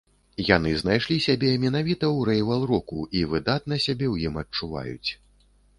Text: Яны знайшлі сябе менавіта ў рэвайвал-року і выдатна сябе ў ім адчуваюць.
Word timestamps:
Яны 0.45 0.71
знайшлі 0.81 1.17
сябе 1.25 1.51
менавіта 1.67 2.05
ў 2.15 2.31
рэвайвал-року 2.31 2.99
і 3.21 3.25
выдатна 3.35 3.75
сябе 3.87 4.07
ў 4.13 4.31
ім 4.31 4.43
адчуваюць. 4.47 5.09